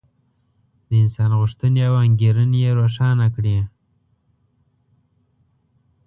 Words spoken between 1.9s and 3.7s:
انګېرنې یې روښانه کړې.